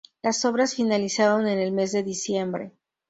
[0.23, 2.71] Las obras finalizaron en el mes de diciembre.